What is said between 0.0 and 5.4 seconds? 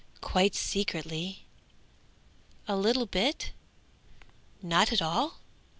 Quite secretly? A little bit? Not at all?"